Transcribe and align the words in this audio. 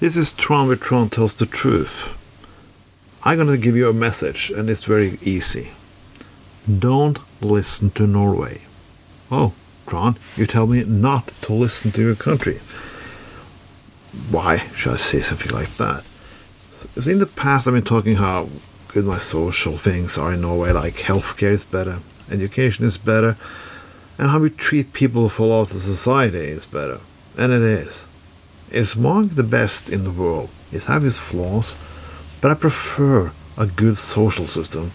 This 0.00 0.16
is 0.16 0.32
Tron 0.32 0.66
where 0.66 0.76
Tron 0.76 1.10
tells 1.10 1.34
the 1.34 1.44
truth. 1.44 2.08
I'm 3.22 3.36
gonna 3.36 3.58
give 3.58 3.76
you 3.76 3.86
a 3.86 3.92
message, 3.92 4.50
and 4.50 4.70
it's 4.70 4.84
very 4.84 5.18
easy. 5.20 5.72
Don't 6.66 7.18
listen 7.42 7.90
to 7.90 8.06
Norway. 8.06 8.62
Oh, 9.30 9.52
Tron, 9.86 10.16
you 10.36 10.46
tell 10.46 10.66
me 10.66 10.84
not 10.84 11.32
to 11.42 11.52
listen 11.52 11.92
to 11.92 12.00
your 12.00 12.14
country. 12.14 12.60
Why 14.30 14.66
should 14.74 14.94
I 14.94 14.96
say 14.96 15.20
something 15.20 15.52
like 15.52 15.76
that? 15.76 16.02
In 17.06 17.18
the 17.18 17.26
past, 17.26 17.68
I've 17.68 17.74
been 17.74 17.82
talking 17.82 18.16
how 18.16 18.48
good 18.88 19.04
my 19.04 19.18
social 19.18 19.76
things 19.76 20.16
are 20.16 20.32
in 20.32 20.40
Norway, 20.40 20.72
like 20.72 20.94
healthcare 20.94 21.52
is 21.52 21.64
better, 21.64 21.98
education 22.30 22.86
is 22.86 22.96
better, 22.96 23.36
and 24.16 24.30
how 24.30 24.38
we 24.38 24.48
treat 24.48 24.94
people 24.94 25.24
who 25.24 25.28
fall 25.28 25.60
out 25.60 25.74
of 25.74 25.82
society 25.82 26.38
is 26.38 26.64
better. 26.64 27.00
And 27.36 27.52
it 27.52 27.60
is. 27.60 28.06
It's 28.70 28.94
among 28.94 29.28
the 29.28 29.42
best 29.42 29.90
in 29.90 30.04
the 30.04 30.12
world. 30.12 30.48
It 30.70 30.84
has 30.84 31.04
its 31.04 31.18
flaws, 31.18 31.76
but 32.40 32.50
I 32.50 32.54
prefer 32.54 33.32
a 33.58 33.66
good 33.66 33.96
social 33.96 34.46
system 34.46 34.92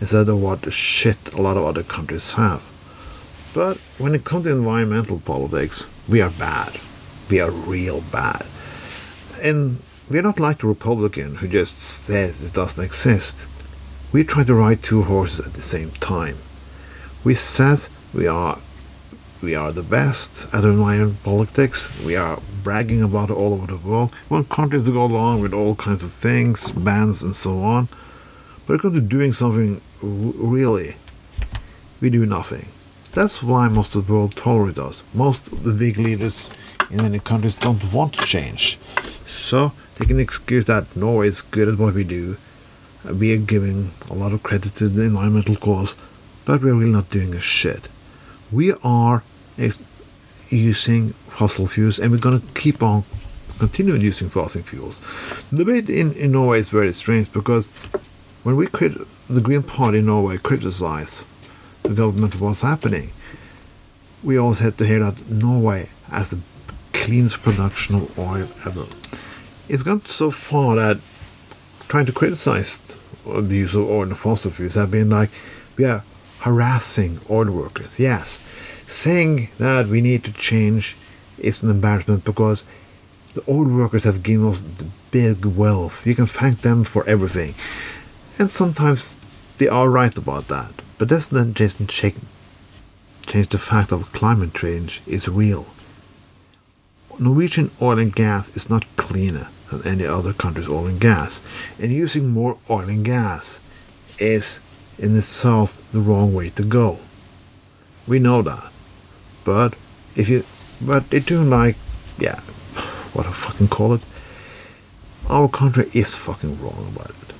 instead 0.00 0.28
of 0.28 0.42
what 0.42 0.72
shit 0.72 1.32
a 1.32 1.40
lot 1.40 1.56
of 1.56 1.64
other 1.64 1.84
countries 1.84 2.32
have. 2.34 2.66
But 3.54 3.78
when 3.98 4.14
it 4.14 4.24
comes 4.24 4.44
to 4.44 4.50
environmental 4.50 5.20
politics, 5.20 5.86
we 6.08 6.20
are 6.20 6.30
bad. 6.30 6.76
We 7.30 7.40
are 7.40 7.52
real 7.52 8.00
bad. 8.00 8.44
And 9.40 9.78
we're 10.10 10.22
not 10.22 10.40
like 10.40 10.58
the 10.58 10.66
Republican 10.66 11.36
who 11.36 11.46
just 11.46 11.78
says 11.78 12.42
it 12.42 12.52
doesn't 12.52 12.84
exist. 12.84 13.46
We 14.12 14.24
try 14.24 14.42
to 14.44 14.54
ride 14.54 14.82
two 14.82 15.02
horses 15.02 15.46
at 15.46 15.54
the 15.54 15.62
same 15.62 15.92
time. 15.92 16.38
We 17.22 17.34
said 17.34 17.86
we 18.12 18.26
are 18.26 18.58
we 19.44 19.54
are 19.54 19.72
the 19.72 19.82
best 19.82 20.46
at 20.54 20.64
environmental 20.64 21.14
politics. 21.22 21.88
We 22.02 22.16
are 22.16 22.40
bragging 22.62 23.02
about 23.02 23.30
it 23.30 23.34
all 23.34 23.52
over 23.52 23.66
the 23.66 23.76
world. 23.76 24.12
We 24.30 24.36
want 24.36 24.48
countries 24.48 24.84
to 24.84 24.92
go 24.92 25.04
along 25.04 25.42
with 25.42 25.52
all 25.52 25.74
kinds 25.74 26.02
of 26.02 26.12
things, 26.12 26.70
bans 26.72 27.22
and 27.22 27.36
so 27.36 27.60
on. 27.60 27.88
But 28.66 28.68
when 28.68 28.76
it 28.76 28.82
comes 28.82 28.94
to 28.94 29.00
doing 29.02 29.32
something 29.32 29.80
really, 30.02 30.96
we 32.00 32.08
do 32.08 32.24
nothing. 32.24 32.66
That's 33.12 33.42
why 33.42 33.68
most 33.68 33.94
of 33.94 34.06
the 34.06 34.14
world 34.14 34.34
tolerate 34.34 34.78
us. 34.78 35.02
Most 35.12 35.48
of 35.48 35.62
the 35.62 35.72
big 35.72 35.98
leaders 35.98 36.48
in 36.90 36.96
many 36.96 37.18
countries 37.18 37.56
don't 37.56 37.92
want 37.92 38.14
to 38.14 38.24
change. 38.24 38.78
So 39.26 39.72
they 39.96 40.06
can 40.06 40.18
excuse 40.18 40.64
that 40.64 40.96
Norway 40.96 41.28
is 41.28 41.42
good 41.42 41.68
at 41.68 41.78
what 41.78 41.94
we 41.94 42.04
do. 42.04 42.38
We 43.04 43.34
are 43.34 43.38
giving 43.38 43.90
a 44.10 44.14
lot 44.14 44.32
of 44.32 44.42
credit 44.42 44.74
to 44.76 44.88
the 44.88 45.04
environmental 45.04 45.56
cause, 45.56 45.96
but 46.46 46.62
we're 46.62 46.74
really 46.74 46.90
not 46.90 47.10
doing 47.10 47.34
a 47.34 47.40
shit. 47.40 47.88
We 48.50 48.72
are 48.82 49.22
using 50.50 51.10
fossil 51.28 51.66
fuels, 51.66 51.98
and 51.98 52.10
we're 52.12 52.18
going 52.18 52.40
to 52.40 52.46
keep 52.54 52.82
on 52.82 53.04
continuing 53.58 54.00
using 54.00 54.28
fossil 54.28 54.62
fuels. 54.62 55.00
The 55.50 55.64
debate 55.64 55.88
in, 55.88 56.12
in 56.14 56.32
Norway 56.32 56.58
is 56.58 56.68
very 56.68 56.92
strange 56.92 57.32
because 57.32 57.68
when 58.42 58.56
we 58.56 58.66
crit- 58.66 58.98
the 59.28 59.40
Green 59.40 59.62
Party 59.62 59.98
in 59.98 60.06
Norway 60.06 60.38
criticized 60.38 61.24
the 61.82 61.94
government 61.94 62.34
of 62.34 62.40
what's 62.40 62.62
happening, 62.62 63.10
we 64.22 64.36
always 64.36 64.58
had 64.58 64.78
to 64.78 64.86
hear 64.86 65.00
that 65.00 65.30
Norway 65.30 65.88
has 66.10 66.30
the 66.30 66.40
cleanest 66.92 67.42
production 67.42 67.96
of 67.96 68.18
oil 68.18 68.48
ever. 68.66 68.86
It's 69.68 69.82
gone 69.82 70.04
so 70.04 70.30
far 70.30 70.76
that 70.76 70.98
trying 71.88 72.06
to 72.06 72.12
criticize 72.12 72.80
the 73.24 73.56
use 73.56 73.74
of 73.74 73.88
oil 73.88 74.02
and 74.02 74.16
fossil 74.16 74.50
fuels 74.50 74.74
have 74.74 74.90
been 74.90 75.10
like 75.10 75.30
are 75.80 76.02
harassing 76.44 77.20
oil 77.30 77.50
workers. 77.50 77.98
Yes, 77.98 78.38
saying 78.86 79.48
that 79.58 79.86
we 79.86 80.02
need 80.02 80.22
to 80.24 80.32
change 80.32 80.94
is 81.38 81.62
an 81.62 81.70
embarrassment 81.70 82.24
because 82.24 82.64
the 83.34 83.42
oil 83.48 83.64
workers 83.64 84.04
have 84.04 84.22
given 84.22 84.46
us 84.46 84.60
the 84.60 84.86
big 85.10 85.46
wealth. 85.46 86.06
You 86.06 86.14
can 86.14 86.26
thank 86.26 86.60
them 86.60 86.84
for 86.84 87.02
everything. 87.08 87.54
And 88.38 88.50
sometimes 88.50 89.14
they 89.56 89.68
are 89.68 89.88
right 89.88 90.16
about 90.16 90.48
that. 90.48 90.70
But 90.98 91.08
that's 91.08 91.32
not 91.32 91.54
just 91.54 91.78
change, 91.88 92.16
change 93.26 93.48
the 93.48 93.58
fact 93.58 93.90
of 93.90 94.12
climate 94.12 94.52
change 94.54 95.00
is 95.06 95.28
real. 95.28 95.66
Norwegian 97.18 97.70
oil 97.80 97.98
and 97.98 98.14
gas 98.14 98.54
is 98.54 98.68
not 98.68 98.84
cleaner 98.96 99.48
than 99.70 99.86
any 99.86 100.04
other 100.04 100.34
country's 100.34 100.68
oil 100.68 100.86
and 100.86 101.00
gas. 101.00 101.40
And 101.80 101.90
using 101.90 102.28
more 102.28 102.58
oil 102.68 102.88
and 102.88 103.04
gas 103.04 103.60
is 104.18 104.60
in 104.98 105.14
the 105.14 105.22
South 105.22 105.90
the 105.92 106.00
wrong 106.00 106.34
way 106.34 106.50
to 106.50 106.62
go. 106.64 106.98
We 108.06 108.18
know 108.18 108.42
that. 108.42 108.72
But 109.44 109.74
if 110.16 110.28
you 110.28 110.44
but 110.80 111.04
it 111.12 111.26
doing 111.26 111.50
like 111.50 111.76
yeah, 112.18 112.40
what 113.12 113.26
I 113.26 113.32
fucking 113.32 113.68
call 113.68 113.94
it. 113.94 114.02
Our 115.28 115.48
country 115.48 115.88
is 115.94 116.14
fucking 116.14 116.60
wrong 116.60 116.92
about 116.94 117.10
it. 117.10 117.32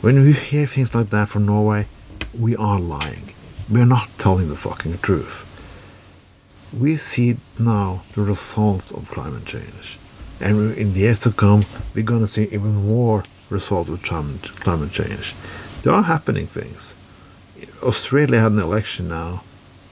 When 0.00 0.22
we 0.24 0.32
hear 0.32 0.66
things 0.66 0.94
like 0.94 1.10
that 1.10 1.28
from 1.28 1.46
Norway, 1.46 1.86
we 2.38 2.56
are 2.56 2.80
lying. 2.80 3.32
We're 3.70 3.84
not 3.86 4.08
telling 4.18 4.48
the 4.48 4.56
fucking 4.56 4.98
truth. 4.98 5.48
We 6.76 6.96
see 6.96 7.36
now 7.58 8.02
the 8.14 8.22
results 8.22 8.90
of 8.90 9.10
climate 9.10 9.44
change. 9.44 9.98
And 10.40 10.76
in 10.76 10.94
the 10.94 11.00
years 11.00 11.20
to 11.20 11.30
come, 11.30 11.64
we're 11.94 12.02
going 12.02 12.22
to 12.22 12.28
see 12.28 12.44
even 12.44 12.74
more 12.88 13.22
results 13.50 13.88
of 13.88 14.02
climate 14.02 14.90
change. 14.90 15.34
There 15.82 15.92
are 15.92 16.04
happening 16.04 16.46
things. 16.46 16.94
Australia 17.82 18.38
had 18.38 18.52
an 18.52 18.60
election 18.60 19.08
now, 19.08 19.42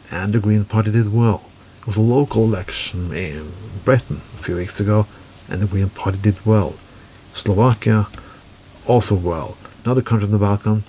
and 0.09 0.33
the 0.33 0.39
Green 0.39 0.65
Party 0.65 0.93
did 0.93 1.13
well. 1.13 1.43
It 1.81 1.87
was 1.89 1.97
a 1.97 2.01
local 2.01 2.45
election 2.45 3.13
in 3.13 3.51
Britain 3.85 4.21
a 4.39 4.43
few 4.43 4.55
weeks 4.55 4.79
ago, 4.79 5.07
and 5.49 5.61
the 5.61 5.67
Green 5.67 5.89
Party 5.89 6.19
did 6.19 6.47
well. 6.47 6.75
Slovakia, 7.33 8.07
also 8.87 9.17
well. 9.17 9.57
Another 9.85 10.01
country 10.01 10.27
in 10.27 10.31
the 10.31 10.39
Balkans, 10.39 10.85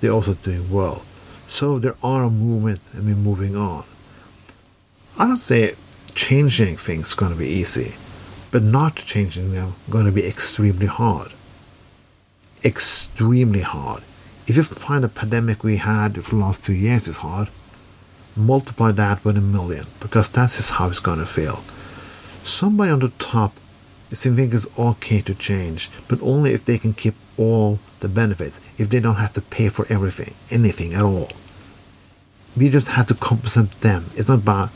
they're 0.00 0.10
also 0.10 0.34
doing 0.34 0.70
well. 0.70 1.02
So 1.48 1.78
there 1.78 1.96
are 2.02 2.24
a 2.24 2.30
movement, 2.30 2.80
and 2.92 3.06
we're 3.06 3.14
moving 3.14 3.56
on. 3.56 3.84
I 5.18 5.26
don't 5.26 5.38
say 5.38 5.76
changing 6.14 6.76
things 6.76 7.06
is 7.06 7.14
going 7.14 7.32
to 7.32 7.38
be 7.38 7.48
easy, 7.48 7.94
but 8.50 8.62
not 8.62 8.96
changing 8.96 9.52
them 9.52 9.76
going 9.88 10.04
to 10.04 10.12
be 10.12 10.26
extremely 10.26 10.86
hard. 10.86 11.32
Extremely 12.62 13.62
hard. 13.62 14.02
If 14.46 14.56
you 14.56 14.62
find 14.62 15.04
a 15.04 15.08
pandemic 15.08 15.64
we 15.64 15.78
had 15.78 16.22
for 16.24 16.36
the 16.36 16.40
last 16.40 16.62
two 16.62 16.72
years 16.72 17.08
is 17.08 17.18
hard, 17.18 17.48
multiply 18.36 18.92
that 18.92 19.24
with 19.24 19.36
a 19.36 19.40
million, 19.40 19.86
because 19.98 20.28
that 20.30 20.56
is 20.58 20.70
how 20.70 20.88
it's 20.88 21.00
going 21.00 21.18
to 21.18 21.26
feel. 21.26 21.64
Somebody 22.44 22.92
on 22.92 23.00
the 23.00 23.08
top 23.18 23.52
think 24.10 24.54
it's 24.54 24.78
okay 24.78 25.20
to 25.20 25.34
change, 25.34 25.90
but 26.08 26.22
only 26.22 26.52
if 26.52 26.64
they 26.64 26.78
can 26.78 26.92
keep 26.92 27.14
all 27.36 27.80
the 28.00 28.08
benefits, 28.08 28.60
if 28.78 28.88
they 28.88 29.00
don't 29.00 29.16
have 29.16 29.32
to 29.32 29.42
pay 29.42 29.68
for 29.68 29.84
everything, 29.90 30.34
anything 30.50 30.94
at 30.94 31.02
all. 31.02 31.28
We 32.56 32.68
just 32.68 32.88
have 32.88 33.06
to 33.08 33.14
compensate 33.14 33.80
them. 33.80 34.06
It's 34.14 34.28
not 34.28 34.38
about 34.38 34.70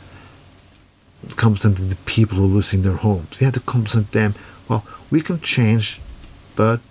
compensating 1.37 1.89
the 1.89 1.95
people 2.05 2.37
who 2.37 2.43
are 2.43 2.47
losing 2.47 2.81
their 2.81 2.97
homes. 2.97 3.39
We 3.39 3.45
have 3.45 3.53
to 3.53 3.59
compensate 3.61 4.11
them. 4.11 4.35
Well, 4.67 4.85
we 5.09 5.21
can 5.21 5.39
change, 5.39 6.01
but 6.55 6.81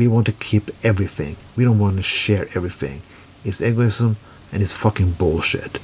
we 0.00 0.08
want 0.08 0.24
to 0.24 0.32
keep 0.32 0.70
everything. 0.82 1.36
We 1.56 1.64
don't 1.64 1.78
want 1.78 1.98
to 1.98 2.02
share 2.02 2.48
everything. 2.54 3.02
It's 3.44 3.60
egoism 3.60 4.16
and 4.50 4.62
it's 4.62 4.72
fucking 4.72 5.12
bullshit. 5.12 5.78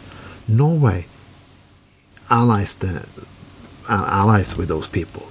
Norway 0.48 1.04
allies 2.30 2.76
the 2.76 3.06
uh, 3.90 4.08
allies 4.08 4.56
with 4.56 4.68
those 4.68 4.88
people. 4.88 5.28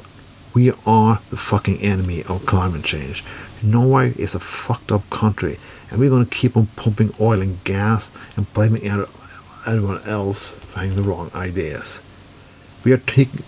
We 0.53 0.71
are 0.85 1.19
the 1.31 1.35
fucking 1.51 1.81
enemy 1.81 2.21
of 2.29 2.45
climate 2.45 2.83
change. 2.83 3.23
Norway 3.63 4.13
is 4.19 4.35
a 4.35 4.39
fucked 4.39 4.91
up 4.91 5.09
country, 5.09 5.57
and 5.89 5.99
we're 5.99 6.11
going 6.11 6.27
to 6.27 6.37
keep 6.37 6.55
on 6.55 6.67
pumping 6.75 7.11
oil 7.19 7.41
and 7.41 7.63
gas 7.63 8.11
and 8.37 8.53
blaming 8.53 8.85
everyone 8.85 10.01
else 10.05 10.51
for 10.51 10.81
having 10.81 10.95
the 10.95 11.01
wrong 11.01 11.31
ideas. 11.33 12.01
We 12.83 12.93
are 12.93 13.01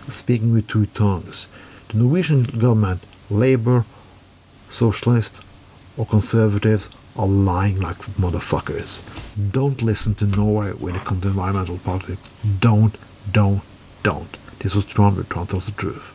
speaking 0.09 0.51
with 0.51 0.67
two 0.67 0.87
tongues. 0.87 1.47
The 1.89 1.99
Norwegian 1.99 2.41
government, 2.43 3.03
Labour, 3.29 3.85
Socialist, 4.69 5.33
or 5.97 6.05
Conservatives 6.05 6.89
are 7.15 7.27
lying 7.27 7.79
like 7.79 7.97
motherfuckers. 8.19 9.01
Don't 9.51 9.81
listen 9.81 10.13
to 10.15 10.25
Norway 10.25 10.71
when 10.71 10.95
it 10.95 11.03
comes 11.03 11.21
to 11.21 11.29
environmental 11.29 11.79
politics. 11.79 12.29
Don't, 12.59 12.95
don't, 13.31 13.61
don't. 14.03 14.37
This 14.59 14.75
was 14.75 14.85
Tron, 14.85 15.15
but 15.15 15.29
Tron 15.29 15.47
tells 15.47 15.65
the 15.65 15.71
truth. 15.71 16.13